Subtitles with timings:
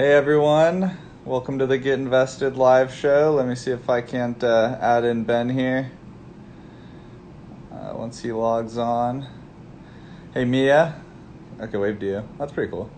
[0.00, 0.96] Hey everyone,
[1.26, 3.34] welcome to the Get Invested live show.
[3.36, 5.92] Let me see if I can't uh, add in Ben here
[7.70, 9.26] uh, once he logs on.
[10.32, 10.94] Hey Mia.
[11.60, 12.28] Okay, wave to you.
[12.38, 12.90] That's pretty cool.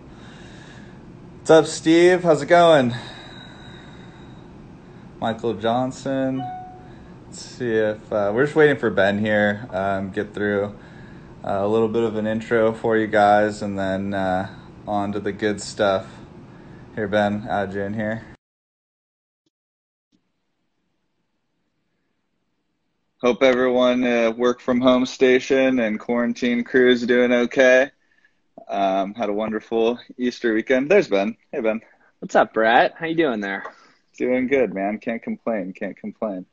[1.39, 2.23] What's up, Steve?
[2.23, 2.95] How's it going?
[5.19, 6.41] Michael Johnson.
[7.25, 9.67] Let's see if uh, we're just waiting for Ben here.
[9.71, 10.73] Um, get through
[11.43, 14.49] uh, a little bit of an intro for you guys, and then uh,
[14.87, 16.07] on to the good stuff.
[16.95, 18.21] Here, Ben, add you in here.
[23.17, 27.89] Hope everyone uh, work from home station and quarantine crew is doing okay.
[28.67, 30.91] Um, had a wonderful Easter weekend.
[30.91, 31.35] There's Ben.
[31.51, 31.81] Hey Ben.
[32.19, 32.93] What's up, Brett?
[32.95, 33.63] How you doing there?
[34.19, 34.99] Doing good, man.
[34.99, 35.73] Can't complain.
[35.73, 36.45] Can't complain.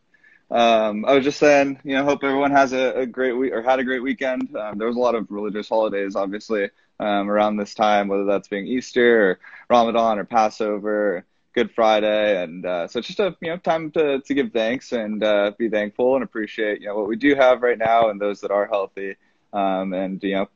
[0.51, 3.61] Um, I was just saying, you know, hope everyone has a, a great week or
[3.61, 4.57] had a great weekend.
[4.57, 6.71] Um, there was a lot of religious holidays, obviously,
[7.01, 12.43] um, around this time, whether that's being Easter or Ramadan or Passover, or Good Friday,
[12.43, 15.51] and uh, so it's just a you know time to to give thanks and uh,
[15.59, 18.53] be thankful and appreciate you know what we do have right now and those that
[18.53, 19.17] are healthy,
[19.53, 20.49] um, and you know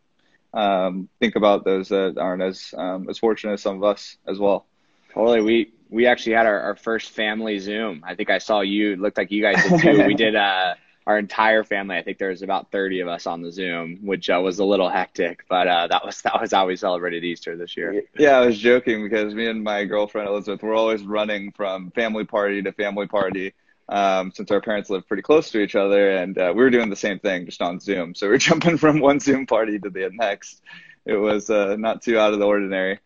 [0.61, 4.39] um, think about those that aren't as um, as fortunate as some of us as
[4.39, 4.67] well.
[5.13, 8.05] Totally, we we actually had our, our first family Zoom.
[8.07, 8.93] I think I saw you.
[8.93, 10.07] It looked like you guys did too.
[10.07, 10.75] we did uh,
[11.07, 11.97] our entire family.
[11.97, 14.65] I think there was about 30 of us on the Zoom, which uh, was a
[14.65, 18.03] little hectic, but uh, that was that was how we celebrated Easter this year.
[18.19, 22.25] Yeah, I was joking because me and my girlfriend Elizabeth were always running from family
[22.25, 23.55] party to family party
[23.89, 26.91] um, since our parents live pretty close to each other, and uh, we were doing
[26.91, 28.15] the same thing just on Zoom.
[28.15, 30.63] So we are jumping from one Zoom party to the next.
[31.05, 32.99] It was uh, not too out of the ordinary.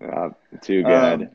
[0.00, 0.30] Uh,
[0.62, 1.22] too good.
[1.22, 1.30] Um,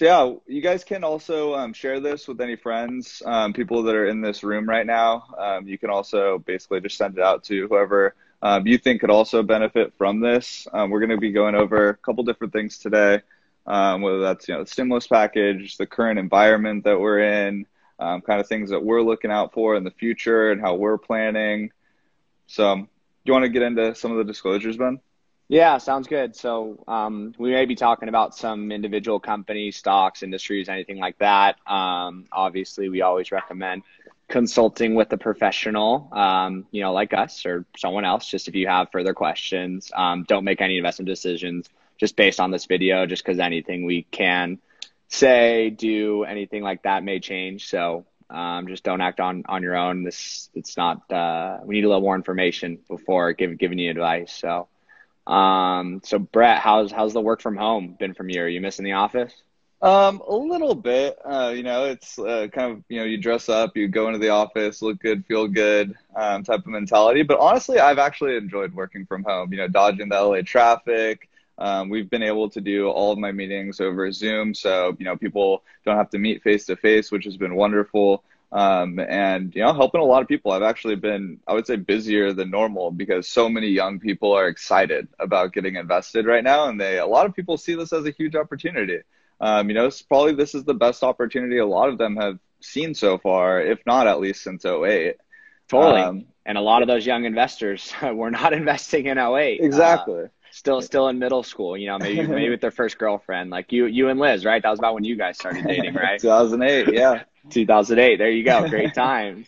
[0.00, 3.94] so yeah, you guys can also um, share this with any friends, um, people that
[3.94, 5.26] are in this room right now.
[5.36, 9.10] Um, you can also basically just send it out to whoever um, you think could
[9.10, 10.66] also benefit from this.
[10.72, 13.20] Um, we're going to be going over a couple different things today,
[13.66, 17.66] um, whether that's you know the stimulus package, the current environment that we're in,
[17.98, 21.72] kind of things that we're looking out for in the future, and how we're planning.
[22.46, 22.86] So, do
[23.24, 24.98] you want to get into some of the disclosures, Ben?
[25.50, 26.36] Yeah, sounds good.
[26.36, 31.56] So um, we may be talking about some individual companies, stocks, industries, anything like that.
[31.66, 33.82] Um, obviously, we always recommend
[34.28, 38.28] consulting with a professional, um, you know, like us or someone else.
[38.28, 41.68] Just if you have further questions, um, don't make any investment decisions
[41.98, 43.04] just based on this video.
[43.06, 44.60] Just because anything we can
[45.08, 47.68] say, do, anything like that may change.
[47.68, 50.04] So um, just don't act on on your own.
[50.04, 51.10] This it's not.
[51.10, 54.32] Uh, we need a little more information before give, giving you advice.
[54.32, 54.68] So.
[55.30, 58.42] Um, so Brett, how's how's the work from home been from you?
[58.42, 59.32] Are you missing the office?
[59.80, 61.16] Um, a little bit.
[61.24, 64.18] Uh, you know, it's uh, kind of you know you dress up, you go into
[64.18, 67.22] the office, look good, feel good, um, type of mentality.
[67.22, 69.52] But honestly, I've actually enjoyed working from home.
[69.52, 71.28] You know, dodging the LA traffic.
[71.58, 75.16] Um, we've been able to do all of my meetings over Zoom, so you know
[75.16, 79.62] people don't have to meet face to face, which has been wonderful um, and you
[79.62, 80.52] know helping a lot of people.
[80.52, 84.48] I've actually been i would say busier than normal because so many young people are
[84.48, 88.06] excited about getting invested right now and they a lot of people see this as
[88.06, 88.98] a huge opportunity.
[89.40, 92.94] Um, you know probably this is the best opportunity a lot of them have seen
[92.94, 95.16] so far if not at least since 08
[95.68, 96.02] totally.
[96.02, 100.28] Um, and a lot of those young investors were not investing in 08 exactly uh,
[100.50, 103.86] still still in middle school you know maybe maybe with their first girlfriend like you
[103.86, 104.62] you and liz right?
[104.62, 106.20] That was about when you guys started dating right?
[106.20, 108.68] 2008 yeah 2008 there you go.
[108.68, 109.46] Great times.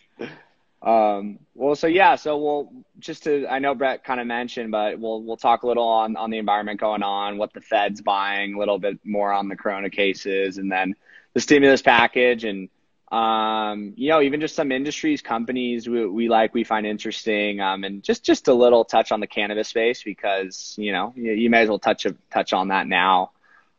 [0.81, 4.99] Um well so yeah so we'll just to i know brett kind of mentioned but
[4.99, 8.55] we'll we'll talk a little on on the environment going on what the fed's buying
[8.55, 10.93] a little bit more on the corona cases and then
[11.33, 12.43] the stimulus package.
[12.43, 12.69] And
[13.11, 17.83] um, you know, even just some industries, companies we, we like, we find interesting, um,
[17.83, 21.49] and just just a little touch on the cannabis space because you know you, you
[21.49, 23.31] may as well touch a, touch on that now.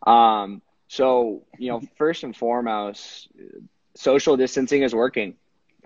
[0.06, 3.28] Um, so you know, first and foremost,
[3.94, 5.34] social distancing is working.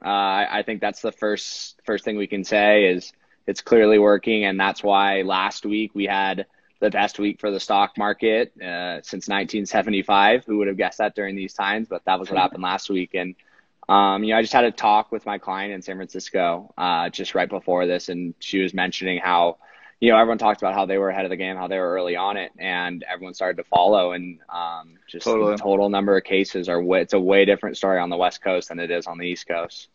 [0.04, 3.12] Uh, I, I think that's the first first thing we can say is
[3.46, 6.46] it's clearly working, and that's why last week we had
[6.80, 10.44] the best week for the stock market uh, since 1975.
[10.44, 11.88] Who would have guessed that during these times?
[11.88, 13.14] But that was what happened last week.
[13.14, 13.34] And,
[13.88, 17.08] um, you know, I just had a talk with my client in San Francisco uh,
[17.08, 19.58] just right before this, and she was mentioning how,
[20.00, 21.92] you know, everyone talked about how they were ahead of the game, how they were
[21.92, 24.12] early on it, and everyone started to follow.
[24.12, 25.52] And um, just totally.
[25.52, 28.42] the total number of cases are way, it's a way different story on the West
[28.42, 29.88] Coast than it is on the East Coast.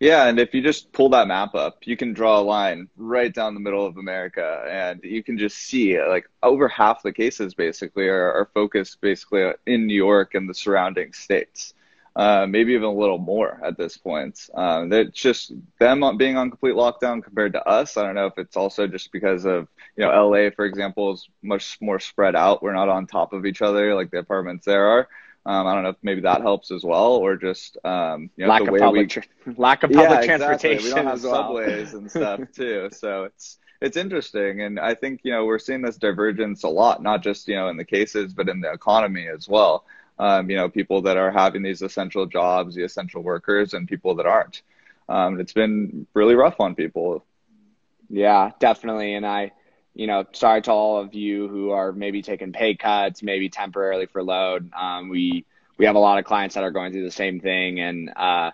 [0.00, 3.34] Yeah, and if you just pull that map up, you can draw a line right
[3.34, 7.54] down the middle of America, and you can just see like over half the cases
[7.54, 11.74] basically are, are focused basically in New York and the surrounding states.
[12.18, 14.50] Uh, maybe even a little more at this point.
[14.52, 17.96] Um, it's just them being on complete lockdown compared to us.
[17.96, 21.28] I don't know if it's also just because of, you know, LA, for example, is
[21.42, 22.60] much more spread out.
[22.60, 25.08] We're not on top of each other like the apartments there are.
[25.46, 28.50] Um, I don't know if maybe that helps as well, or just um, you know,
[28.50, 29.22] lack, of public tra-
[29.56, 30.78] lack of public yeah, transportation.
[30.78, 30.90] Exactly.
[30.90, 31.34] We don't have well.
[31.46, 35.80] subways and stuff too, so it's it's interesting, and I think you know we're seeing
[35.80, 39.28] this divergence a lot, not just you know in the cases, but in the economy
[39.28, 39.84] as well
[40.18, 44.16] um, you know, people that are having these essential jobs, the essential workers, and people
[44.16, 44.62] that aren't.
[45.08, 47.24] Um, it's been really rough on people.
[48.10, 49.14] Yeah, definitely.
[49.14, 49.52] And I,
[49.94, 54.06] you know, sorry to all of you who are maybe taking pay cuts, maybe temporarily
[54.06, 54.70] for load.
[54.74, 55.44] Um, we
[55.78, 58.50] we have a lot of clients that are going through the same thing, and uh,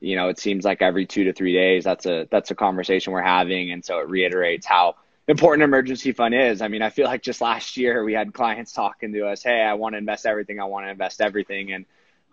[0.00, 3.12] you know, it seems like every two to three days, that's a that's a conversation
[3.12, 4.96] we're having, and so it reiterates how
[5.28, 6.62] important emergency fund is.
[6.62, 9.62] I mean, I feel like just last year we had clients talking to us, "Hey,
[9.62, 10.60] I want to invest everything.
[10.60, 11.84] I want to invest everything." And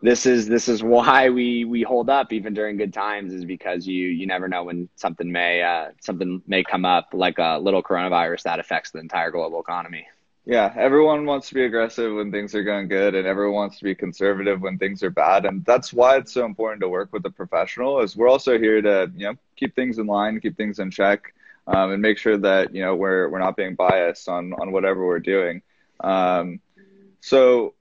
[0.01, 3.87] this is this is why we we hold up even during good times is because
[3.87, 7.81] you you never know when something may uh, something may come up like a little
[7.81, 10.05] coronavirus that affects the entire global economy.
[10.45, 13.85] Yeah, everyone wants to be aggressive when things are going good, and everyone wants to
[13.85, 17.25] be conservative when things are bad, and that's why it's so important to work with
[17.25, 18.01] a professional.
[18.01, 21.33] Is we're also here to you know keep things in line, keep things in check
[21.67, 25.05] um, and make sure that you know we're we're not being biased on on whatever
[25.05, 25.61] we're doing.
[25.99, 26.59] Um,
[27.21, 27.73] so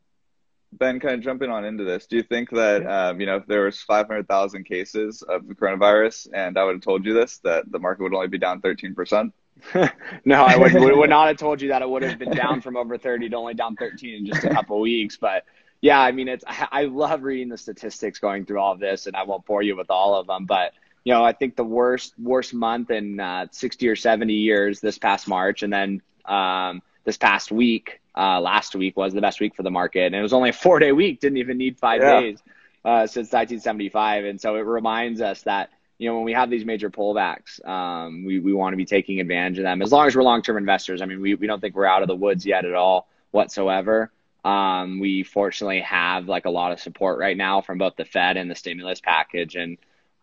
[0.73, 3.47] Ben, kind of jumping on into this, do you think that um, you know if
[3.47, 7.71] there was 500,000 cases of the coronavirus and I would have told you this that
[7.71, 9.33] the market would only be down 13 percent?
[10.25, 12.77] no, I would, would not have told you that it would have been down from
[12.77, 15.19] over 30 to only down 13 in just a couple weeks.
[15.19, 15.45] But
[15.83, 19.15] yeah, I mean, it's I love reading the statistics going through all of this, and
[19.15, 20.73] I won't bore you with all of them, but
[21.05, 24.99] you know, I think the worst worst month in uh, 60 or 70 years this
[24.99, 29.57] past March, and then um, this past week, uh, last week was the best week
[29.57, 31.21] for the market, and it was only a four day week.
[31.21, 32.21] Didn't even need five yeah.
[32.21, 32.43] days
[32.85, 36.65] uh, since 1975, and so it reminds us that you know when we have these
[36.65, 40.15] major pullbacks, um, we we want to be taking advantage of them as long as
[40.15, 41.03] we're long term investors.
[41.03, 44.11] I mean, we we don't think we're out of the woods yet at all whatsoever.
[44.45, 48.37] Um, we fortunately have like a lot of support right now from both the Fed
[48.37, 49.79] and the stimulus package, and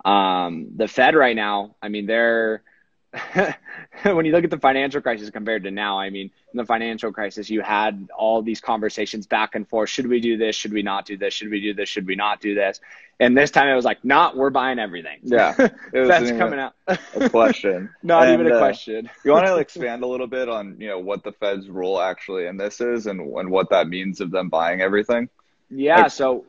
[0.05, 2.63] um, the Fed right now, I mean, they're
[4.03, 7.11] when you look at the financial crisis compared to now, I mean, in the financial
[7.11, 9.89] crisis, you had all these conversations back and forth.
[9.89, 10.55] Should we do this?
[10.55, 11.33] Should we not do this?
[11.33, 11.89] Should we do this?
[11.89, 12.79] Should we not do this?
[13.19, 15.19] And this time it was like, not, we're buying everything.
[15.23, 15.53] Yeah.
[15.93, 16.75] That's coming out.
[16.87, 17.89] a question.
[18.03, 19.09] not and, even a uh, question.
[19.25, 22.45] you want to expand a little bit on, you know, what the Fed's role actually
[22.45, 25.29] in this is and, and what that means of them buying everything?
[25.69, 26.03] Yeah.
[26.03, 26.45] Like, so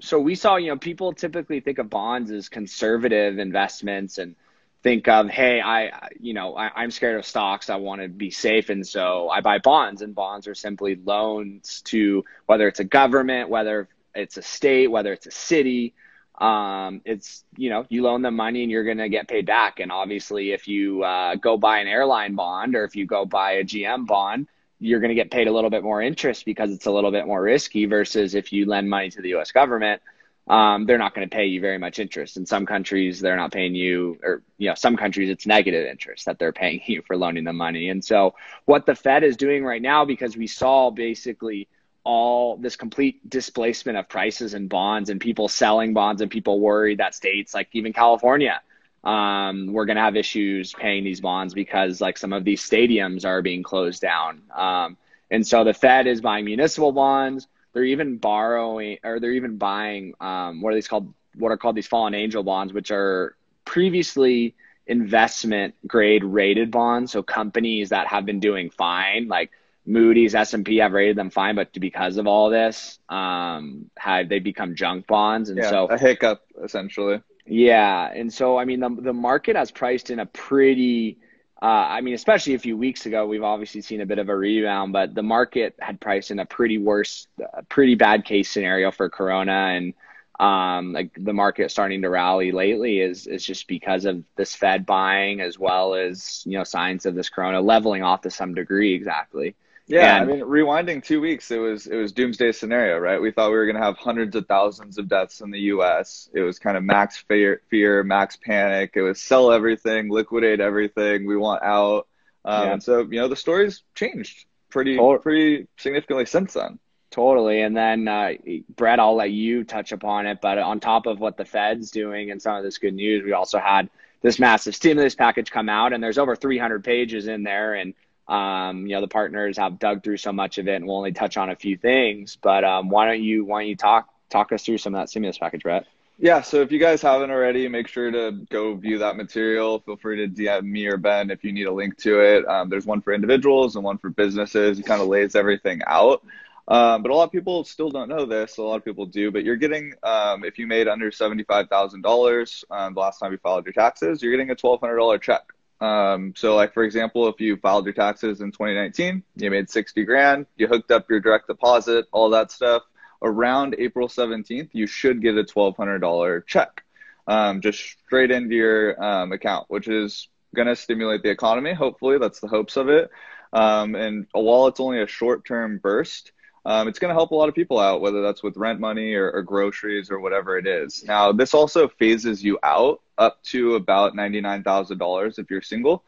[0.00, 4.36] so we saw, you know, people typically think of bonds as conservative investments and
[4.82, 7.70] think of, hey, I, you know, I, am scared of stocks.
[7.70, 8.68] I want to be safe.
[8.70, 13.48] And so I buy bonds and bonds are simply loans to whether it's a government,
[13.48, 15.94] whether it's a state, whether it's a city.
[16.38, 19.80] Um, it's, you know, you loan them money and you're going to get paid back.
[19.80, 23.52] And obviously if you uh, go buy an airline bond or if you go buy
[23.52, 26.86] a GM bond, you're going to get paid a little bit more interest because it's
[26.86, 30.02] a little bit more risky versus if you lend money to the US government,
[30.48, 32.36] um, they're not going to pay you very much interest.
[32.36, 36.26] In some countries, they're not paying you, or, you know, some countries it's negative interest
[36.26, 37.88] that they're paying you for loaning them money.
[37.88, 38.34] And so
[38.64, 41.68] what the Fed is doing right now, because we saw basically
[42.04, 46.98] all this complete displacement of prices and bonds and people selling bonds and people worried
[46.98, 48.60] that states like even California,
[49.06, 53.24] um, we're going to have issues paying these bonds because like some of these stadiums
[53.24, 54.42] are being closed down.
[54.54, 54.96] Um,
[55.30, 57.46] and so the Fed is buying municipal bonds.
[57.72, 61.14] They're even borrowing or they're even buying um, what are these called?
[61.36, 64.54] What are called these fallen angel bonds, which are previously
[64.86, 67.12] investment grade rated bonds.
[67.12, 69.50] So companies that have been doing fine, like
[69.84, 74.28] Moody's, S and P have rated them fine, but because of all this, um, have
[74.28, 75.50] they become junk bonds?
[75.50, 77.20] And yeah, so a hiccup essentially.
[77.46, 81.18] Yeah, and so I mean the the market has priced in a pretty.
[81.62, 84.36] Uh, I mean, especially a few weeks ago, we've obviously seen a bit of a
[84.36, 88.90] rebound, but the market had priced in a pretty worse, a pretty bad case scenario
[88.90, 89.94] for Corona, and
[90.38, 94.84] um, like the market starting to rally lately is is just because of this Fed
[94.84, 98.94] buying as well as you know signs of this Corona leveling off to some degree.
[98.94, 99.54] Exactly.
[99.88, 103.20] Yeah, and, I mean, rewinding two weeks, it was it was doomsday scenario, right?
[103.20, 106.28] We thought we were going to have hundreds of thousands of deaths in the U.S.
[106.34, 108.92] It was kind of max fear, fear, max panic.
[108.94, 111.24] It was sell everything, liquidate everything.
[111.26, 112.08] We want out.
[112.44, 112.78] Um, yeah.
[112.78, 115.18] So, you know, the story's changed pretty totally.
[115.22, 116.80] pretty significantly since then.
[117.10, 117.62] Totally.
[117.62, 118.32] And then, uh,
[118.74, 120.40] Brett, I'll let you touch upon it.
[120.42, 123.32] But on top of what the Fed's doing and some of this good news, we
[123.32, 123.88] also had
[124.20, 127.94] this massive stimulus package come out, and there's over 300 pages in there, and
[128.28, 131.12] um, you know, the partners have dug through so much of it, and we'll only
[131.12, 132.36] touch on a few things.
[132.40, 135.08] But um, why don't you why don't you talk talk us through some of that
[135.08, 135.86] stimulus package, Brett.
[136.18, 139.80] Yeah, so if you guys haven't already, make sure to go view that material.
[139.80, 142.48] Feel free to DM me or Ben if you need a link to it.
[142.48, 144.78] Um, there's one for individuals and one for businesses.
[144.78, 146.24] It kind of lays everything out.
[146.68, 148.56] Um, but a lot of people still don't know this.
[148.56, 149.30] A lot of people do.
[149.30, 153.66] But you're getting, um, if you made under $75,000 um, the last time you filed
[153.66, 155.42] your taxes, you're getting a $1,200 check.
[155.80, 160.04] Um, so, like for example, if you filed your taxes in 2019, you made 60
[160.04, 162.82] grand, you hooked up your direct deposit, all that stuff
[163.22, 166.84] around April 17th, you should get a $1,200 check
[167.26, 171.72] um, just straight into your um, account, which is going to stimulate the economy.
[171.72, 173.10] Hopefully, that's the hopes of it.
[173.52, 176.32] Um, and while it's only a short term burst,
[176.66, 179.14] um, it's going to help a lot of people out, whether that's with rent money
[179.14, 181.04] or, or, groceries or whatever it is.
[181.04, 186.02] Now, this also phases you out up to about $99,000 if you're single.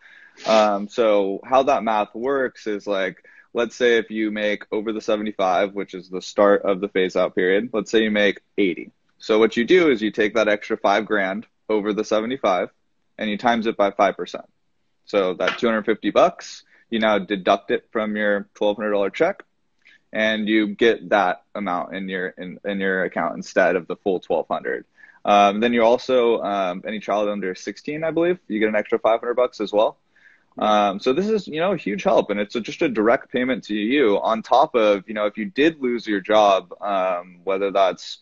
[0.46, 3.24] Um, so, how that math works is like,
[3.54, 7.14] let's say if you make over the 75, which is the start of the phase
[7.14, 8.90] out period, let's say you make 80.
[9.18, 12.70] So what you do is you take that extra five grand over the 75
[13.16, 14.44] and you times it by 5%.
[15.06, 19.44] So that 250 bucks, you now deduct it from your $1,200 check
[20.12, 24.22] and you get that amount in your, in, in your account instead of the full
[24.26, 24.84] 1200.
[25.24, 28.98] Um, then you also, um, any child under 16, I believe, you get an extra
[28.98, 29.98] 500 bucks as well.
[30.58, 33.30] Um, so this is, you know, a huge help, and it's a, just a direct
[33.30, 37.40] payment to you on top of, you know, if you did lose your job, um,
[37.44, 38.18] whether that's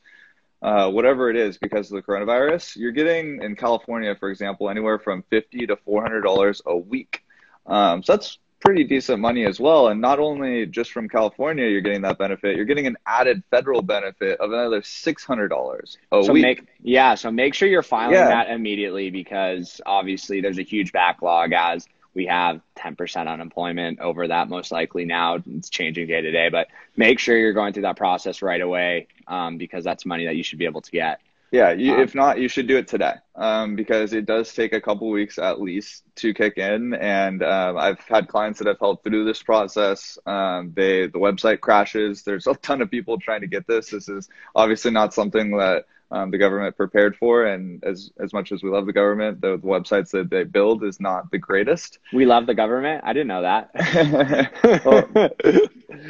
[0.62, 4.98] uh, whatever it is because of the coronavirus, you're getting in California, for example, anywhere
[4.98, 7.22] from fifty to four hundred dollars a week.
[7.66, 9.88] Um, so that's pretty decent money as well.
[9.88, 13.82] And not only just from California, you're getting that benefit, you're getting an added federal
[13.82, 16.42] benefit of another $600 a so week.
[16.42, 17.14] Make, yeah.
[17.14, 18.28] So make sure you're filing yeah.
[18.28, 24.48] that immediately because obviously there's a huge backlog as we have 10% unemployment over that
[24.48, 27.98] most likely now it's changing day to day but make sure you're going through that
[27.98, 31.20] process right away um, because that's money that you should be able to get
[31.52, 34.72] yeah you, um, if not you should do it today um, because it does take
[34.72, 38.78] a couple weeks at least to kick in and um, i've had clients that have
[38.78, 43.40] helped through this process um, they the website crashes there's a ton of people trying
[43.40, 47.46] to get this this is obviously not something that um, the government prepared for.
[47.46, 50.84] And as as much as we love the government, the, the, websites that they build
[50.84, 51.98] is not the greatest.
[52.12, 53.02] We love the government.
[53.04, 53.70] I didn't know that.
[54.84, 55.30] well,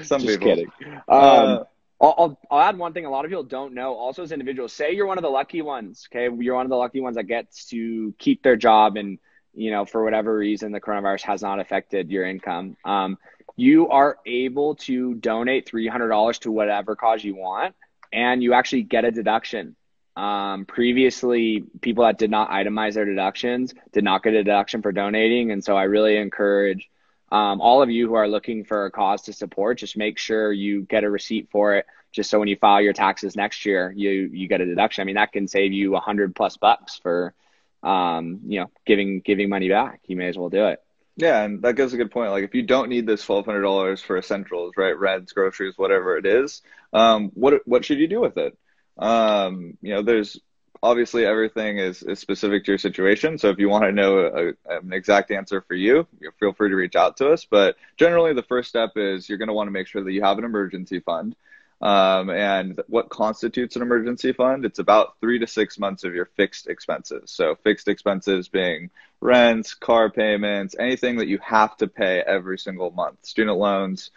[0.04, 0.46] some Just people.
[0.48, 0.72] kidding.
[1.08, 1.64] Uh, um,
[2.00, 4.72] I'll, I'll, add one thing a lot of people don't know also as individuals.
[4.72, 6.28] Say you're one of the lucky ones okay?
[6.38, 9.18] You're one of the lucky ones that gets to keep their job and
[9.54, 12.76] you know for whatever reason the coronavirus has not affected your income.
[12.84, 13.18] Um,
[13.56, 17.74] you are able to donate $300 to whatever cause you want
[18.12, 19.76] and you actually get a deduction.
[20.14, 24.92] Um, previously, people that did not itemize their deductions did not get a deduction for
[24.92, 25.50] donating.
[25.50, 26.88] And so I really encourage
[27.30, 30.52] um, all of you who are looking for a cause to support, just make sure
[30.52, 31.86] you get a receipt for it.
[32.12, 35.02] Just so when you file your taxes next year, you you get a deduction.
[35.02, 37.34] I mean, that can save you a hundred plus bucks for,
[37.82, 40.00] um, you know, giving giving money back.
[40.06, 40.82] You may as well do it.
[41.16, 42.30] Yeah, and that gives a good point.
[42.30, 46.16] Like, if you don't need this twelve hundred dollars for essentials, right, rents, groceries, whatever
[46.16, 48.56] it is, um, what what should you do with it?
[48.98, 50.38] Um, you know, there's
[50.82, 53.38] obviously everything is, is specific to your situation.
[53.38, 56.06] So if you want to know a, an exact answer for you,
[56.38, 57.44] feel free to reach out to us.
[57.44, 60.22] But generally, the first step is you're going to want to make sure that you
[60.22, 61.36] have an emergency fund.
[61.82, 64.64] Um, and what constitutes an emergency fund?
[64.64, 67.30] It's about three to six months of your fixed expenses.
[67.30, 68.90] So fixed expenses being
[69.20, 74.10] rents, car payments, anything that you have to pay every single month, student loans.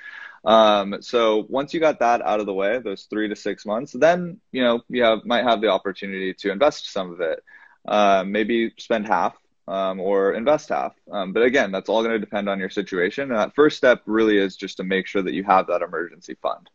[0.46, 3.92] Um, so once you got that out of the way, those three to six months,
[3.92, 7.44] then you know you have might have the opportunity to invest some of it.
[7.88, 9.36] Uh, maybe spend half
[9.68, 10.94] um, or invest half.
[11.12, 13.32] Um, but again, that's all going to depend on your situation.
[13.32, 16.36] And that first step really is just to make sure that you have that emergency
[16.42, 16.70] fund.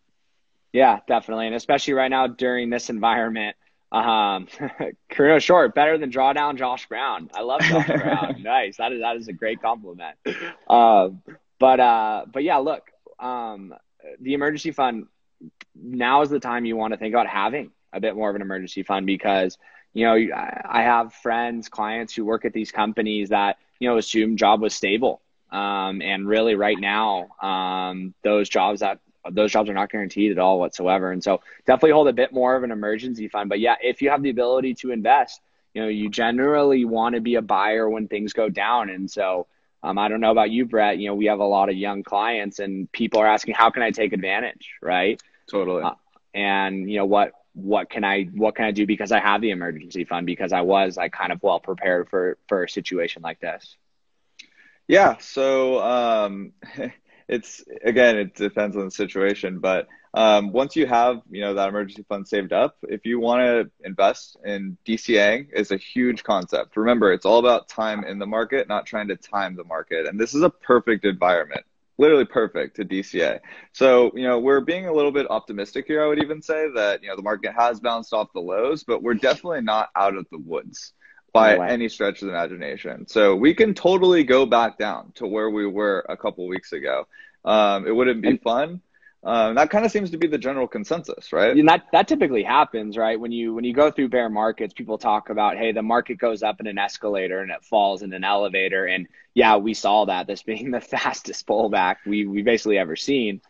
[0.73, 3.57] Yeah, definitely, and especially right now during this environment.
[3.93, 4.49] Um,
[5.09, 7.31] Carino Short better than drawdown Josh Brown.
[7.33, 8.37] I love Josh Brown.
[8.43, 8.79] Nice.
[8.79, 10.17] That is that is a great compliment.
[10.69, 11.23] Um,
[11.61, 13.75] but uh, but yeah, look, um,
[14.21, 15.07] the emergency fund,
[15.75, 18.43] now is the time you want to think about having a bit more of an
[18.43, 19.59] emergency fund because,
[19.93, 24.37] you know, I have friends, clients who work at these companies that, you know, assume
[24.37, 25.21] job was stable.
[25.51, 28.99] Um, and really right now, um, those jobs that
[29.31, 31.11] those jobs are not guaranteed at all whatsoever.
[31.11, 33.49] And so definitely hold a bit more of an emergency fund.
[33.49, 35.41] But yeah, if you have the ability to invest,
[35.73, 38.91] you know, you generally want to be a buyer when things go down.
[38.91, 39.47] And so
[39.85, 40.99] um, I don't know about you, Brett.
[40.99, 43.83] You know, we have a lot of young clients, and people are asking, "How can
[43.83, 45.23] I take advantage?" Right?
[45.49, 45.83] Totally.
[45.83, 45.93] Uh,
[46.33, 47.33] and you know what?
[47.53, 50.63] What can I what can I do because I have the emergency fund because I
[50.63, 53.77] was like kind of well prepared for for a situation like this.
[54.89, 55.19] Yeah.
[55.19, 56.53] So um,
[57.29, 61.69] it's again, it depends on the situation, but um, once you have you know that
[61.69, 66.77] emergency fund saved up, if you want to invest in DCA, is a huge concept.
[66.77, 70.07] Remember, it's all about time in the market, not trying to time the market.
[70.07, 71.63] And this is a perfect environment,
[71.99, 73.41] literally perfect to DCA.
[73.73, 76.05] So you know we're being a little bit optimistic here.
[76.05, 79.03] I would even say that you know the market has bounced off the lows, but
[79.03, 80.93] we're definitely not out of the woods
[81.33, 83.09] by no any stretch of the imagination.
[83.09, 87.09] So we can totally go back down to where we were a couple weeks ago.
[87.45, 88.81] Um, it wouldn't be fun
[89.25, 91.57] um, that kind of seems to be the general consensus, right?
[91.57, 93.19] And that that typically happens, right?
[93.19, 96.43] When you when you go through bear markets, people talk about, hey, the market goes
[96.43, 100.27] up in an escalator and it falls in an elevator, and yeah, we saw that.
[100.27, 103.41] This being the fastest pullback we we basically ever seen,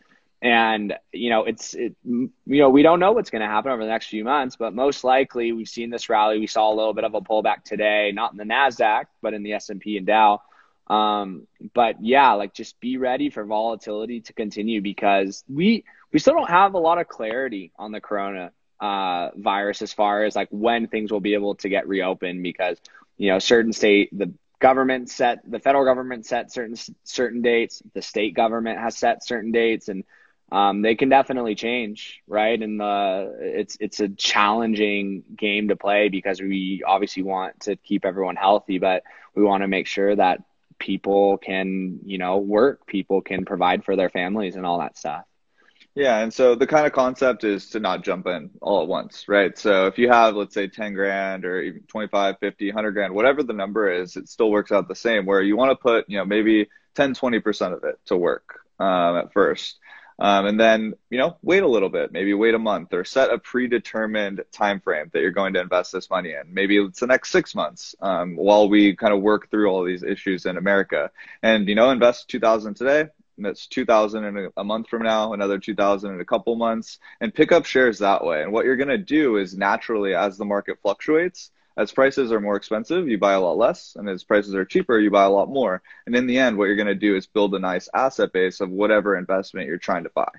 [0.41, 3.83] and you know it's it, you know we don't know what's going to happen over
[3.83, 6.39] the next few months, but most likely we've seen this rally.
[6.39, 9.43] We saw a little bit of a pullback today, not in the Nasdaq, but in
[9.43, 10.41] the S and P and Dow.
[10.87, 16.35] Um, but yeah, like just be ready for volatility to continue because we we still
[16.35, 20.49] don't have a lot of clarity on the corona uh, virus as far as like
[20.51, 22.79] when things will be able to get reopened because
[23.17, 26.75] you know certain state the government set the federal government set certain
[27.05, 30.05] certain dates the state government has set certain dates and
[30.53, 32.61] um, they can definitely change right?
[32.61, 38.05] And the it's it's a challenging game to play because we obviously want to keep
[38.05, 39.03] everyone healthy but
[39.35, 40.41] we want to make sure that
[40.79, 45.25] people can, you know, work, people can provide for their families and all that stuff.
[45.95, 49.27] Yeah, and so the kind of concept is to not jump in all at once,
[49.29, 49.57] right?
[49.57, 53.45] So if you have, let's say, 10 grand or even 25, 50, 100 grand, whatever
[53.45, 56.19] the number is, it still works out the same where you want to put, you
[56.19, 59.79] know, maybe 10, 20% of it to work um, at first.
[60.19, 63.33] Um, and then, you know, wait a little bit, maybe wait a month or set
[63.33, 66.55] a predetermined time frame that you're going to invest this money in.
[66.55, 70.05] Maybe it's the next six months um, while we kind of work through all these
[70.05, 71.11] issues in America.
[71.43, 75.59] And, you know, invest 2000 today, and that's 2000 in a, month from now another
[75.59, 78.89] 2000 in a couple months and pick up shares that way and what you're going
[78.89, 83.33] to do is naturally as the market fluctuates as prices are more expensive, you buy
[83.33, 85.83] a lot less, and as prices are cheaper, you buy a lot more.
[86.07, 88.61] And in the end, what you're going to do is build a nice asset base
[88.61, 90.31] of whatever investment you're trying to buy.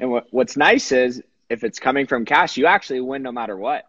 [0.00, 3.56] And what, what's nice is if it's coming from cash, you actually win no matter
[3.56, 3.84] what.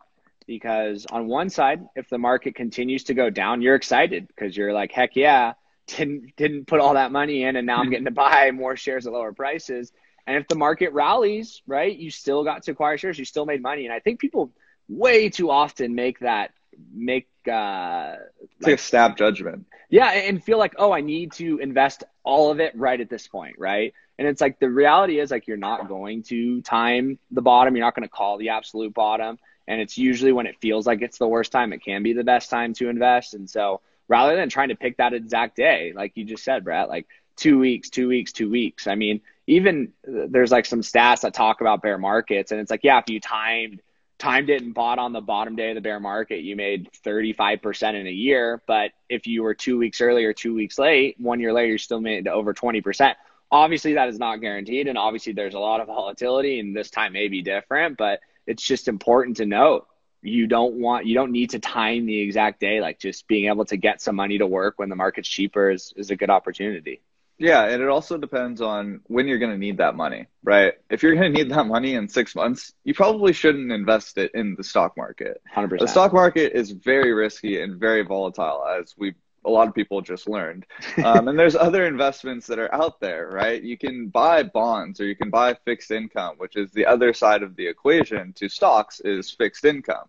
[0.47, 4.73] Because on one side, if the market continues to go down, you're excited because you're
[4.73, 5.53] like, heck yeah,
[5.87, 8.49] didn't didn't put all that money in, and now I'm getting to mm-hmm.
[8.49, 9.91] buy more shares at lower prices.
[10.27, 13.61] And if the market rallies, right, you still got to acquire shares, you still made
[13.61, 13.85] money.
[13.85, 14.51] And I think people
[14.89, 16.51] way too often make that
[16.93, 18.15] make uh
[18.59, 19.65] like, like a snap judgment.
[19.89, 23.27] Yeah and feel like oh i need to invest all of it right at this
[23.27, 23.93] point right?
[24.17, 27.75] And it's like the reality is like you're not going to time the bottom.
[27.75, 29.39] You're not going to call the absolute bottom.
[29.67, 32.23] And it's usually when it feels like it's the worst time it can be the
[32.23, 33.33] best time to invest.
[33.33, 36.89] And so rather than trying to pick that exact day like you just said brett
[36.89, 38.85] like two weeks two weeks two weeks.
[38.85, 42.51] I mean even there's like some stats that talk about bear markets.
[42.51, 43.81] And it's like yeah if you timed
[44.21, 47.99] timed it and bought on the bottom day of the bear market, you made 35%
[47.99, 48.61] in a year.
[48.67, 51.77] But if you were two weeks early or two weeks late, one year later, you
[51.79, 53.15] still made over 20%.
[53.49, 54.87] Obviously, that is not guaranteed.
[54.87, 57.97] And obviously, there's a lot of volatility, and this time may be different.
[57.97, 59.87] But it's just important to note
[60.21, 62.79] you don't want, you don't need to time the exact day.
[62.79, 65.93] Like just being able to get some money to work when the market's cheaper is,
[65.97, 67.01] is a good opportunity.
[67.41, 70.75] Yeah, and it also depends on when you're going to need that money, right?
[70.91, 74.31] If you're going to need that money in six months, you probably shouldn't invest it
[74.35, 75.41] in the stock market.
[75.55, 75.79] 100%.
[75.79, 80.01] The stock market is very risky and very volatile, as we a lot of people
[80.01, 80.67] just learned.
[81.03, 83.61] Um, and there's other investments that are out there, right?
[83.61, 87.41] You can buy bonds or you can buy fixed income, which is the other side
[87.41, 90.07] of the equation to stocks is fixed income.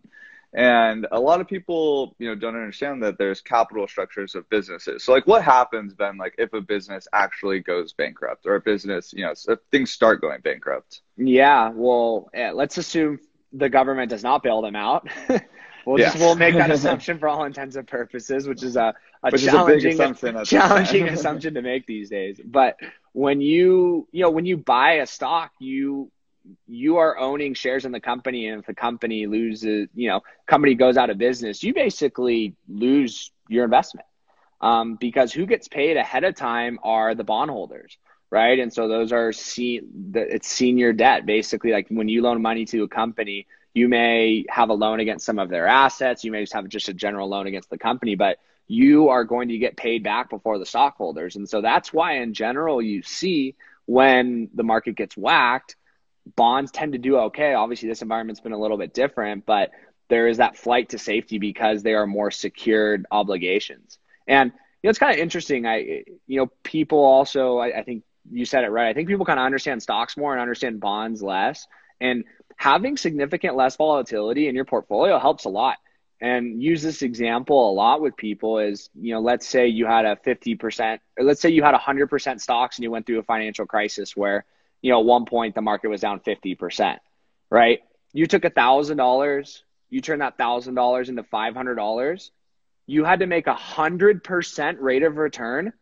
[0.55, 5.03] And a lot of people, you know, don't understand that there's capital structures of businesses.
[5.03, 9.15] So like what happens then like if a business actually goes bankrupt or a business,
[9.15, 11.01] you know, if things start going bankrupt?
[11.17, 13.19] Yeah, well, yeah, let's assume
[13.53, 15.09] the government does not bail them out.
[15.87, 16.07] we'll yeah.
[16.07, 19.45] just we'll make that assumption for all intents and purposes, which is a, a which
[19.45, 22.41] challenging a assumption, challenging assumption to make these days.
[22.45, 22.77] But
[23.13, 26.11] when you you know when you buy a stock, you
[26.67, 30.75] you are owning shares in the company and if the company loses you know company
[30.75, 34.07] goes out of business you basically lose your investment.
[34.61, 37.97] Um, because who gets paid ahead of time are the bondholders
[38.31, 38.59] right?
[38.61, 39.83] And so those are see
[40.15, 41.27] it's senior debt.
[41.27, 45.27] Basically like when you loan money to a company you may have a loan against
[45.27, 48.15] some of their assets you may just have just a general loan against the company
[48.15, 51.37] but you are going to get paid back before the stockholders.
[51.37, 55.77] And so that's why in general you see when the market gets whacked
[56.37, 57.55] bonds tend to do okay.
[57.55, 59.71] Obviously, this environment's been a little bit different, but
[60.09, 63.99] there is that flight to safety because they are more secured obligations.
[64.27, 65.67] And you know, it's kind of interesting.
[65.67, 68.89] I, you know, people also, I, I think you said it right.
[68.89, 71.67] I think people kind of understand stocks more and understand bonds less.
[72.01, 72.25] And
[72.57, 75.79] having significant less volatility in your portfolio helps a lot.
[76.21, 80.05] And use this example a lot with people is, you know, let's say you had
[80.05, 83.67] a 50% or let's say you had 100% stocks and you went through a financial
[83.67, 84.45] crisis where,
[84.83, 86.99] you know, at one point the market was down 50%,
[87.51, 87.81] right?
[88.13, 92.31] You took a $1,000, you turned that $1,000 into $500.
[92.87, 95.73] You had to make a 100% rate of return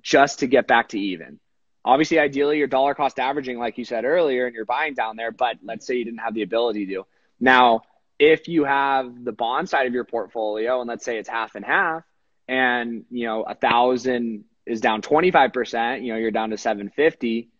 [0.00, 1.40] just to get back to even.
[1.84, 5.30] Obviously, ideally, you're dollar cost averaging, like you said earlier, and you're buying down there.
[5.30, 7.04] But let's say you didn't have the ability to.
[7.38, 7.82] Now,
[8.18, 11.64] if you have the bond side of your portfolio, and let's say it's half and
[11.64, 12.02] half,
[12.48, 17.50] and you know a thousand is down 25%, you know you're down to 750.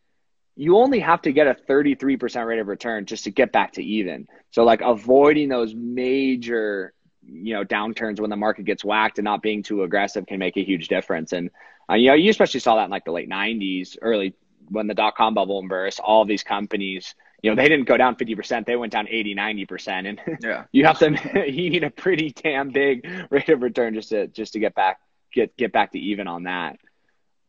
[0.57, 3.83] You only have to get a 33% rate of return just to get back to
[3.83, 4.29] even.
[4.51, 6.93] So like avoiding those major
[7.27, 10.57] you know downturns when the market gets whacked and not being too aggressive can make
[10.57, 11.33] a huge difference.
[11.33, 11.51] And
[11.90, 14.35] uh, you know you especially saw that in like the late 90s early
[14.69, 18.17] when the dot com bubble burst all these companies you know they didn't go down
[18.17, 20.64] 50% they went down 80 90% and yeah.
[20.73, 21.11] you have to
[21.51, 25.01] you need a pretty damn big rate of return just to just to get back
[25.33, 26.79] get get back to even on that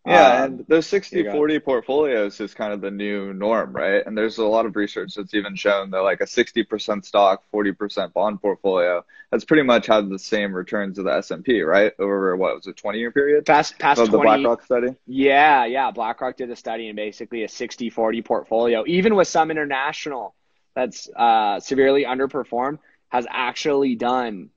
[0.06, 4.06] yeah, um, and those 60 40 portfolios is kind of the new norm, right?
[4.06, 8.13] And there's a lot of research that's even shown that like a 60% stock, 40%
[8.13, 11.91] bond portfolio has pretty much had the same returns of the S&P, right?
[11.98, 13.46] Over what was it, 20 year period?
[13.46, 14.96] Past past of 20, the BlackRock study?
[15.08, 19.50] Yeah, yeah, BlackRock did a study and basically a 60 40 portfolio, even with some
[19.50, 20.36] international
[20.76, 24.50] that's uh, severely underperformed has actually done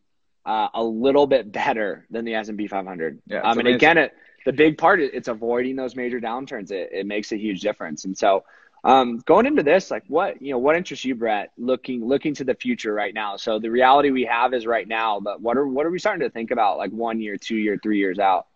[0.45, 3.21] uh, a little bit better than the S&P 500.
[3.27, 4.15] Yeah, um, and again, it
[4.49, 6.71] the big part is it's avoiding those major downturns.
[6.71, 8.07] It, it makes a huge difference.
[8.07, 8.45] And so
[8.83, 11.53] um, going into this, like what you know, what interests you, Brett?
[11.59, 13.37] Looking looking to the future right now.
[13.37, 16.27] So the reality we have is right now, but what are what are we starting
[16.27, 18.47] to think about like one year, two year, three years out?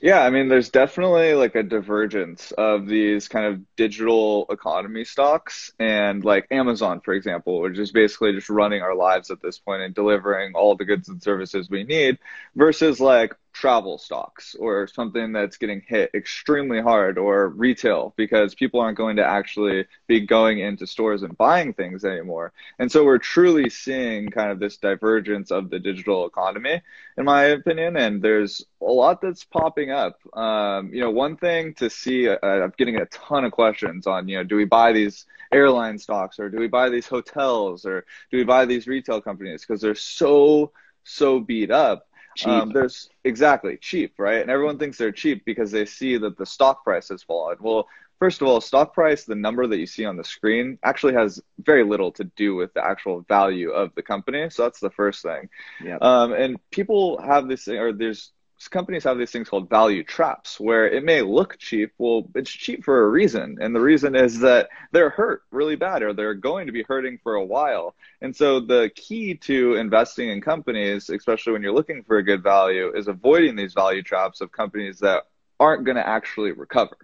[0.00, 5.72] Yeah, I mean, there's definitely like a divergence of these kind of digital economy stocks
[5.80, 9.82] and like Amazon, for example, which is basically just running our lives at this point
[9.82, 12.18] and delivering all the goods and services we need
[12.54, 18.78] versus like travel stocks or something that's getting hit extremely hard or retail because people
[18.78, 22.52] aren't going to actually be going into stores and buying things anymore.
[22.78, 26.82] And so we're truly seeing kind of this divergence of the digital economy,
[27.16, 27.96] in my opinion.
[27.96, 30.20] And there's a lot that's popping up.
[30.36, 34.28] Um, you know, one thing to see, uh, I'm getting a ton of questions on,
[34.28, 38.06] you know, do we buy these airline stocks or do we buy these hotels or
[38.30, 39.62] do we buy these retail companies?
[39.66, 40.70] Because they're so,
[41.02, 42.04] so beat up
[42.46, 44.40] um, there's exactly cheap, right?
[44.40, 47.56] And everyone thinks they're cheap because they see that the stock price has fallen.
[47.60, 51.14] Well, first of all, stock price, the number that you see on the screen, actually
[51.14, 54.50] has very little to do with the actual value of the company.
[54.50, 55.48] So that's the first thing.
[55.82, 56.02] Yep.
[56.02, 58.32] Um, and people have this, or there's
[58.66, 61.92] companies have these things called value traps where it may look cheap.
[61.96, 63.58] Well, it's cheap for a reason.
[63.60, 67.20] And the reason is that they're hurt really bad or they're going to be hurting
[67.22, 67.94] for a while.
[68.20, 72.42] And so the key to investing in companies, especially when you're looking for a good
[72.42, 75.24] value, is avoiding these value traps of companies that
[75.60, 76.96] aren't going to actually recover.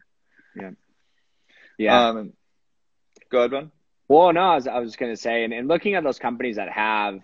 [0.56, 0.70] Yeah.
[1.78, 2.08] Yeah.
[2.08, 2.32] Um,
[3.30, 3.70] go ahead, Ben.
[4.08, 6.56] Well, no, I was, I was going to say, and, and looking at those companies
[6.56, 7.20] that have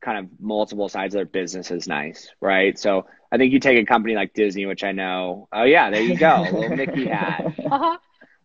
[0.00, 2.78] kind of multiple sides of their business is nice, right?
[2.78, 5.48] So I think you take a company like Disney, which I know.
[5.52, 7.54] Oh yeah, there you go, little Mickey hat.
[7.58, 7.98] Uh-huh.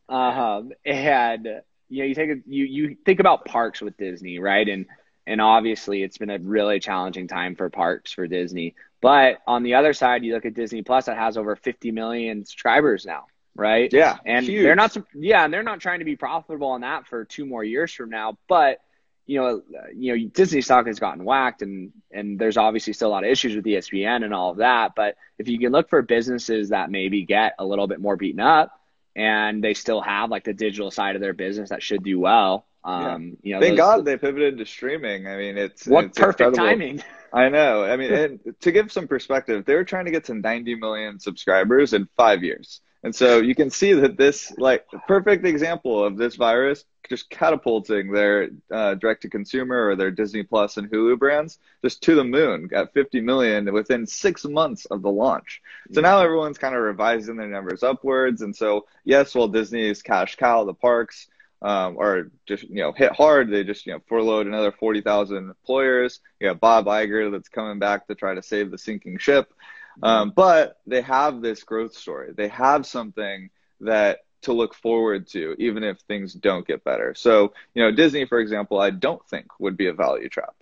[0.09, 4.67] Um, and you know, you take a, you you think about parks with Disney, right?
[4.67, 4.85] And
[5.25, 8.75] and obviously, it's been a really challenging time for parks for Disney.
[9.01, 12.45] But on the other side, you look at Disney Plus that has over 50 million
[12.45, 13.91] subscribers now, right?
[13.91, 14.63] Yeah, and huge.
[14.63, 17.63] they're not yeah, and they're not trying to be profitable on that for two more
[17.63, 18.79] years from now, but
[19.25, 19.61] you know,
[19.95, 23.29] you know, Disney stock has gotten whacked, and and there's obviously still a lot of
[23.29, 24.93] issues with ESPN and all of that.
[24.95, 28.41] But if you can look for businesses that maybe get a little bit more beaten
[28.41, 28.71] up,
[29.15, 32.65] and they still have like the digital side of their business that should do well.
[32.83, 33.35] Um, yeah.
[33.43, 35.27] you know, thank those, God they pivoted to streaming.
[35.27, 36.57] I mean, it's what it's perfect incredible.
[36.57, 37.03] timing.
[37.31, 37.83] I know.
[37.83, 41.93] I mean, to give some perspective, they were trying to get to 90 million subscribers
[41.93, 42.81] in five years.
[43.03, 48.11] And so you can see that this, like, perfect example of this virus just catapulting
[48.11, 52.23] their uh, direct to consumer or their Disney Plus and Hulu brands just to the
[52.23, 55.61] moon at 50 million within six months of the launch.
[55.91, 58.41] So now everyone's kind of revising their numbers upwards.
[58.41, 61.27] And so, yes, while Disney's cash cow, the parks,
[61.61, 63.49] um, are just you know hit hard.
[63.49, 66.19] They just you know furloughed another forty thousand employers.
[66.41, 69.53] You have Bob Iger that's coming back to try to save the sinking ship.
[70.01, 72.31] Um, but they have this growth story.
[72.35, 73.49] They have something
[73.81, 77.13] that to look forward to, even if things don't get better.
[77.15, 80.55] So, you know, Disney, for example, I don't think would be a value trap.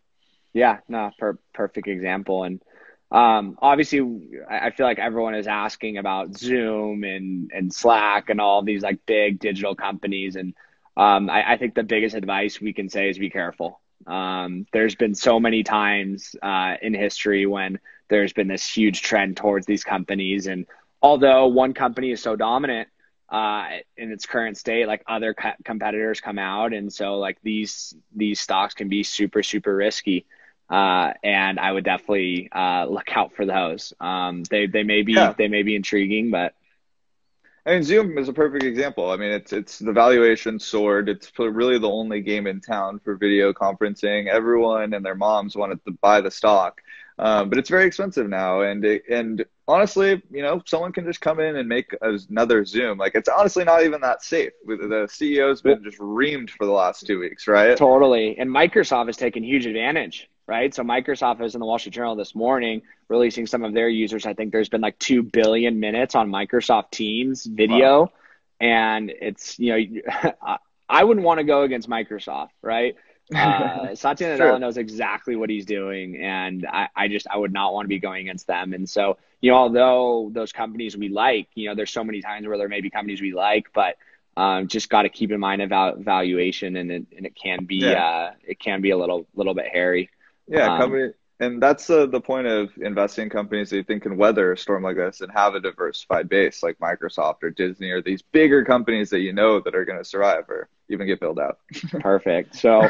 [0.54, 2.44] Yeah, no, per- perfect example.
[2.44, 2.62] And
[3.12, 4.00] um, obviously,
[4.50, 9.06] I feel like everyone is asking about Zoom and and Slack and all these like
[9.06, 10.54] big digital companies, and
[10.96, 13.82] um, I, I, think the biggest advice we can say is be careful.
[14.08, 17.80] Um, there's been so many times uh, in history when
[18.12, 20.68] there's been this huge trend towards these companies, and
[21.02, 22.90] although one company is so dominant
[23.32, 27.96] uh, in its current state, like other co- competitors come out, and so like these
[28.14, 30.26] these stocks can be super super risky.
[30.70, 33.94] Uh, and I would definitely uh, look out for those.
[34.00, 35.34] Um, they they may be yeah.
[35.38, 36.54] they may be intriguing, but
[37.66, 39.12] I mean Zoom is a perfect example.
[39.12, 41.08] I mean it's it's the valuation soared.
[41.08, 44.28] It's really the only game in town for video conferencing.
[44.28, 46.82] Everyone and their moms wanted to buy the stock,
[47.22, 48.62] um, but it's very expensive now.
[48.62, 52.98] And it, and honestly, you know, someone can just come in and make another Zoom.
[52.98, 54.52] Like it's honestly not even that safe.
[54.66, 57.78] The CEO's been just reamed for the last two weeks, right?
[57.78, 58.38] Totally.
[58.40, 60.74] And Microsoft has taken huge advantage right?
[60.74, 64.26] So Microsoft was in the Wall Street Journal this morning releasing some of their users.
[64.26, 68.02] I think there's been like 2 billion minutes on Microsoft Teams video.
[68.02, 68.12] Wow.
[68.60, 70.34] And it's, you know,
[70.90, 72.98] I wouldn't want to go against Microsoft, right?
[73.34, 76.18] Uh, Satya Nadella knows exactly what he's doing.
[76.22, 78.74] And I, I just, I would not want to be going against them.
[78.74, 82.48] And so, you know, although those companies we like, you know, there's so many times
[82.48, 83.96] where there may be companies we like, but
[84.38, 87.78] um, just got to keep in mind about valuation and it, and it can be,
[87.78, 88.06] yeah.
[88.06, 90.10] uh, it can be a little, little bit hairy.
[90.48, 94.04] Yeah, um, company, and that's uh, the point of investing in companies that you think
[94.04, 97.90] can weather a storm like this and have a diversified base, like Microsoft or Disney
[97.90, 101.20] or these bigger companies that you know that are going to survive or even get
[101.20, 101.60] built out.
[102.00, 102.56] Perfect.
[102.56, 102.88] So,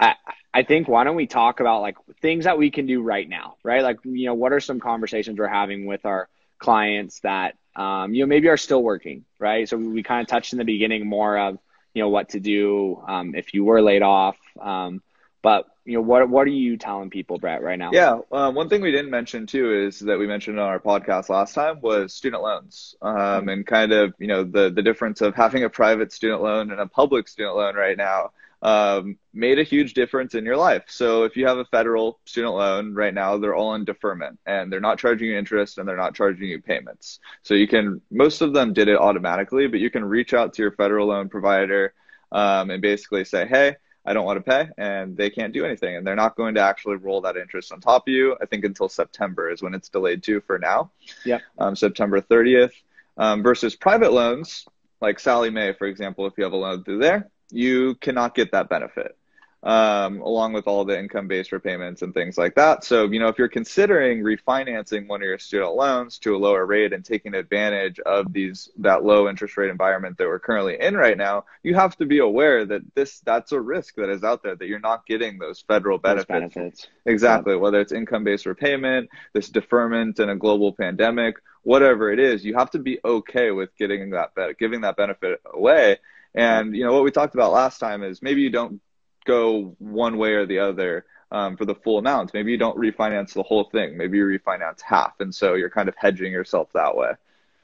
[0.00, 0.14] I
[0.52, 3.56] I think why don't we talk about like things that we can do right now,
[3.62, 3.82] right?
[3.82, 8.22] Like you know, what are some conversations we're having with our clients that um, you
[8.22, 9.68] know maybe are still working, right?
[9.68, 11.58] So we, we kind of touched in the beginning more of
[11.94, 14.36] you know what to do um, if you were laid off.
[14.60, 15.02] Um,
[15.42, 17.90] but you know, what what are you telling people, Brett, right now?
[17.92, 21.28] Yeah, um, one thing we didn't mention too is that we mentioned on our podcast
[21.28, 23.48] last time was student loans, um, mm-hmm.
[23.48, 26.80] and kind of you know the the difference of having a private student loan and
[26.80, 28.30] a public student loan right now
[28.62, 30.84] um, made a huge difference in your life.
[30.86, 34.72] So if you have a federal student loan right now, they're all in deferment and
[34.72, 37.18] they're not charging you interest and they're not charging you payments.
[37.42, 40.62] So you can most of them did it automatically, but you can reach out to
[40.62, 41.94] your federal loan provider
[42.30, 43.74] um, and basically say, hey
[44.04, 45.96] I don't want to pay, and they can't do anything.
[45.96, 48.36] And they're not going to actually roll that interest on top of you.
[48.40, 50.90] I think until September is when it's delayed to for now.
[51.24, 51.40] Yeah.
[51.58, 52.72] Um, September 30th.
[53.16, 54.64] Um, versus private loans,
[55.02, 58.52] like Sallie Mae, for example, if you have a loan through there, you cannot get
[58.52, 59.18] that benefit
[59.62, 62.82] um, along with all the income based repayments and things like that.
[62.82, 66.64] So, you know, if you're considering refinancing one of your student loans to a lower
[66.64, 70.96] rate and taking advantage of these that low interest rate environment that we're currently in
[70.96, 74.42] right now, you have to be aware that this that's a risk that is out
[74.42, 76.28] there that you're not getting those federal benefits.
[76.28, 76.88] Those benefits.
[77.04, 77.52] Exactly.
[77.54, 77.60] Yeah.
[77.60, 82.54] Whether it's income based repayment, this deferment in a global pandemic, whatever it is, you
[82.54, 85.98] have to be okay with getting that giving that benefit away.
[86.34, 88.80] And you know what we talked about last time is maybe you don't
[89.24, 92.34] go one way or the other um, for the full amount.
[92.34, 93.96] Maybe you don't refinance the whole thing.
[93.96, 97.12] Maybe you refinance half, and so you're kind of hedging yourself that way.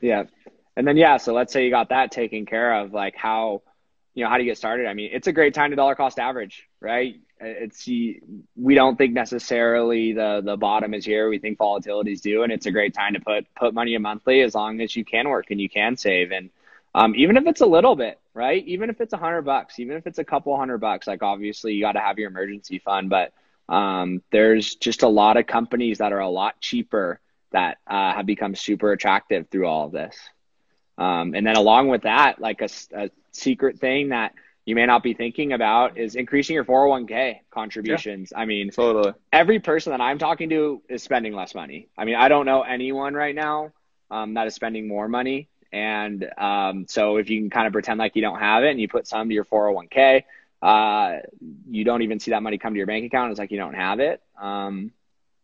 [0.01, 0.25] Yeah,
[0.77, 2.93] and then yeah, so let's say you got that taken care of.
[2.93, 3.63] Like how,
[4.15, 4.87] you know, how do you get started?
[4.87, 7.17] I mean, it's a great time to dollar cost average, right?
[7.41, 11.29] It's we don't think necessarily the the bottom is here.
[11.29, 14.03] We think volatility is due, and it's a great time to put put money in
[14.03, 16.51] monthly as long as you can work and you can save and
[16.97, 18.65] um, even if it's a little bit, right?
[18.67, 21.73] Even if it's a hundred bucks, even if it's a couple hundred bucks, like obviously
[21.73, 23.33] you got to have your emergency fund, but
[23.69, 27.19] um, there's just a lot of companies that are a lot cheaper
[27.53, 30.17] that uh, have become super attractive through all of this.
[30.99, 34.33] Um, and then along with that, like a, a, secret thing that
[34.65, 38.33] you may not be thinking about is increasing your 401k contributions.
[38.33, 39.13] Yeah, I mean, totally.
[39.31, 41.89] Every person that I'm talking to is spending less money.
[41.99, 43.73] I mean, I don't know anyone right now
[44.11, 45.49] um, that is spending more money.
[45.73, 48.81] And um, so if you can kind of pretend like you don't have it and
[48.81, 50.25] you put some to your 401k,
[50.63, 51.19] uh,
[51.69, 53.31] you don't even see that money come to your bank account.
[53.31, 54.23] It's like you don't have it.
[54.41, 54.93] Um,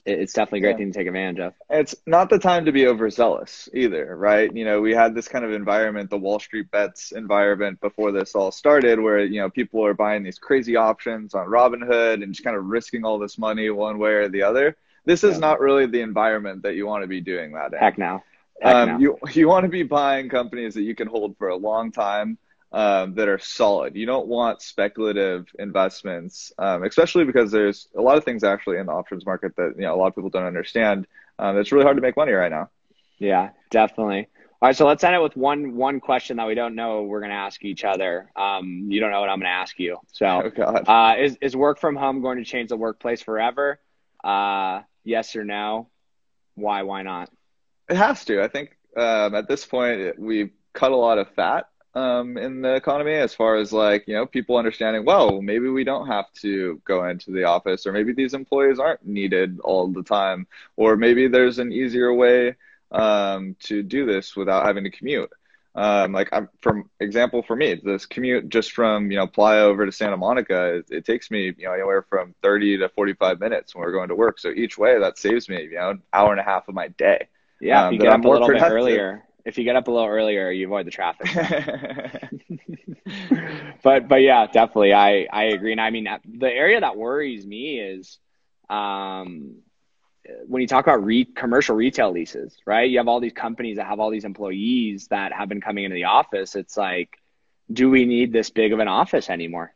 [0.05, 0.77] it it's definitely a great yeah.
[0.79, 1.55] thing to take advantage of.
[1.71, 4.55] It's not the time to be overzealous either, right?
[4.55, 8.35] You know, we had this kind of environment, the Wall Street bets environment before this
[8.35, 12.45] all started, where, you know, people are buying these crazy options on Robinhood and just
[12.45, 14.77] kind of risking all this money one way or the other.
[15.05, 15.41] This is yeah.
[15.41, 17.79] not really the environment that you want to be doing that in.
[17.79, 18.23] Heck no.
[18.62, 21.92] Um, you you want to be buying companies that you can hold for a long
[21.92, 22.38] time
[22.72, 23.96] um, that are solid.
[23.96, 28.87] You don't want speculative investments, um, especially because there's a lot of things actually in
[28.87, 31.07] the options market that you know a lot of people don't understand.
[31.38, 32.70] Um, it's really hard to make money right now.
[33.18, 34.29] Yeah, definitely.
[34.61, 37.20] All right, so let's end it with one one question that we don't know we're
[37.20, 38.31] going to ask each other.
[38.37, 39.98] Um, you don't know what I'm going to ask you.
[40.12, 43.81] So, oh, uh, is is work from home going to change the workplace forever?
[44.22, 45.88] Uh, yes or no?
[46.55, 47.31] why why not?
[47.88, 48.42] It has to.
[48.42, 52.75] I think um, at this point we've cut a lot of fat um, in the
[52.75, 55.05] economy as far as like you know people understanding.
[55.05, 59.07] Well, maybe we don't have to go into the office, or maybe these employees aren't
[59.07, 62.57] needed all the time, or maybe there's an easier way
[62.90, 65.31] um, to do this without having to commute.
[65.75, 69.87] Um, like I'm, from example for me, this commute just from you know Playa over
[69.87, 73.75] to Santa Monica, it, it, takes me you know anywhere from 30 to 45 minutes
[73.75, 74.38] when we're going to work.
[74.38, 76.88] So each way that saves me you know an hour and a half of my
[76.88, 77.29] day.
[77.62, 79.25] Yeah, um, if you get up a little bit earlier.
[79.44, 81.27] If you get up a little earlier, you avoid the traffic.
[83.83, 85.72] but but yeah, definitely, I I agree.
[85.72, 88.18] And I mean, the area that worries me is
[88.68, 89.57] um,
[90.46, 92.90] when you talk about re- commercial retail leases, right?
[92.90, 95.94] You have all these companies that have all these employees that have been coming into
[95.94, 96.57] the office.
[96.57, 97.16] It's like,
[97.72, 99.72] do we need this big of an office anymore?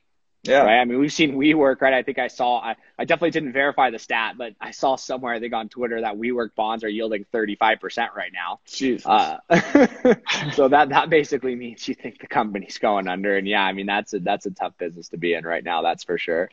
[0.46, 0.62] Yeah.
[0.62, 0.78] Right.
[0.78, 1.94] I mean, we've seen WeWork, right?
[1.94, 5.34] I think I saw, I, I definitely didn't verify the stat, but I saw somewhere,
[5.34, 8.60] I think on Twitter, that WeWork bonds are yielding 35% right now.
[8.66, 9.06] Jesus.
[9.06, 9.38] Uh,
[10.52, 13.36] so that, that basically means you think the company's going under.
[13.36, 15.82] And yeah, I mean, that's a, that's a tough business to be in right now.
[15.82, 16.50] That's for sure.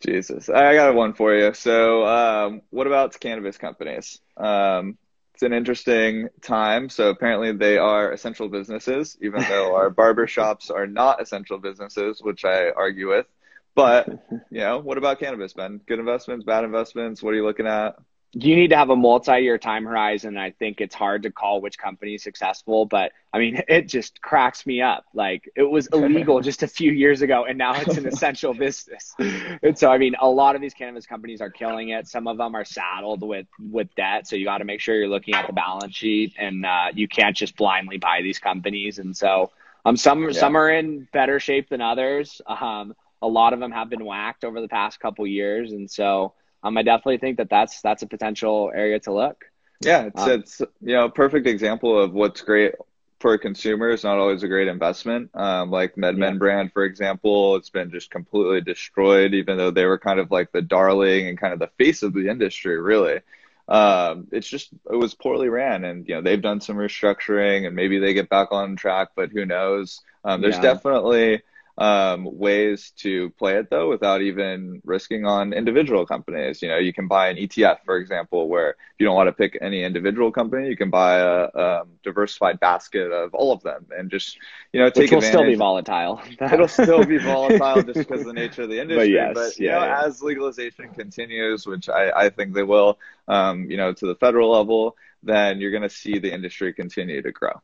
[0.00, 1.54] Jesus, I got one for you.
[1.54, 4.20] So, um, what about cannabis companies?
[4.36, 4.98] Um,
[5.34, 6.88] it's an interesting time.
[6.88, 12.22] So apparently they are essential businesses, even though our barber shops are not essential businesses,
[12.22, 13.26] which I argue with.
[13.74, 14.08] But
[14.50, 15.80] you know, what about cannabis, Ben?
[15.86, 17.22] Good investments, bad investments?
[17.22, 17.96] What are you looking at?
[18.34, 20.36] You need to have a multi-year time horizon.
[20.36, 24.20] I think it's hard to call which company is successful, but I mean, it just
[24.20, 25.04] cracks me up.
[25.14, 29.14] Like it was illegal just a few years ago, and now it's an essential business.
[29.18, 32.08] And so, I mean, a lot of these cannabis companies are killing it.
[32.08, 35.08] Some of them are saddled with with debt, so you got to make sure you're
[35.08, 38.98] looking at the balance sheet, and uh, you can't just blindly buy these companies.
[38.98, 39.52] And so,
[39.84, 40.32] um, some yeah.
[40.32, 42.42] some are in better shape than others.
[42.46, 46.34] Um, a lot of them have been whacked over the past couple years, and so
[46.64, 49.44] um, I definitely think that that's that's a potential area to look.
[49.80, 52.74] Yeah, it's um, it's you know perfect example of what's great
[53.20, 55.30] for a consumer is not always a great investment.
[55.34, 56.38] Um, like MedMen yeah.
[56.38, 60.52] brand, for example, it's been just completely destroyed, even though they were kind of like
[60.52, 63.20] the darling and kind of the face of the industry, really.
[63.68, 67.76] Um, it's just it was poorly ran, and you know they've done some restructuring, and
[67.76, 70.00] maybe they get back on track, but who knows?
[70.24, 70.62] Um, there's yeah.
[70.62, 71.42] definitely
[71.76, 76.62] um, ways to play it though without even risking on individual companies.
[76.62, 79.32] You know, you can buy an ETF, for example, where if you don't want to
[79.32, 83.86] pick any individual company, you can buy a, a diversified basket of all of them
[83.96, 84.38] and just
[84.72, 85.34] you know take Which will advantage.
[85.34, 86.22] still be volatile.
[86.40, 89.08] It'll still be volatile just because of the nature of the industry.
[89.08, 90.02] But, yes, but you yeah, know, yeah.
[90.04, 94.52] as legalization continues, which I, I think they will, um, you know, to the federal
[94.52, 97.60] level, then you're going to see the industry continue to grow.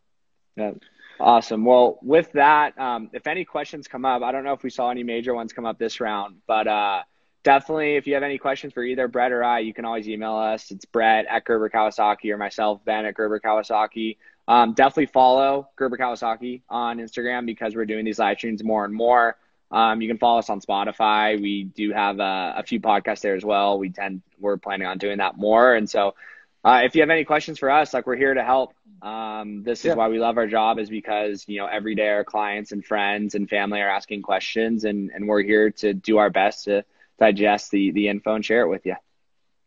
[0.56, 0.72] Yeah.
[1.20, 1.66] Awesome.
[1.66, 4.90] Well, with that, um, if any questions come up, I don't know if we saw
[4.90, 7.02] any major ones come up this round, but uh,
[7.42, 10.34] definitely if you have any questions for either Brett or I, you can always email
[10.34, 10.70] us.
[10.70, 14.16] It's Brett at Gerber Kawasaki or myself, Ben at Gerber Kawasaki.
[14.48, 18.94] Um, definitely follow Gerber Kawasaki on Instagram because we're doing these live streams more and
[18.94, 19.36] more.
[19.70, 21.40] Um, you can follow us on Spotify.
[21.40, 23.78] We do have a, a few podcasts there as well.
[23.78, 26.14] We tend we're planning on doing that more, and so
[26.64, 28.74] uh, if you have any questions for us, like we're here to help.
[29.02, 29.94] Um, this is yeah.
[29.94, 33.34] why we love our job is because, you know, every day our clients and friends
[33.34, 36.84] and family are asking questions and, and we're here to do our best to
[37.18, 38.96] digest the, the info and share it with you.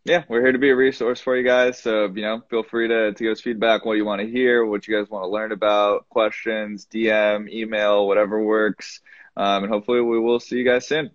[0.05, 1.81] Yeah, we're here to be a resource for you guys.
[1.81, 4.65] So, you know, feel free to, to give us feedback, what you want to hear,
[4.65, 8.99] what you guys want to learn about, questions, DM, email, whatever works.
[9.37, 11.09] Um, and hopefully we will see you guys soon.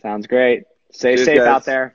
[0.00, 0.64] Sounds great.
[0.90, 1.46] Stay Cheers, safe guys.
[1.46, 1.94] out there.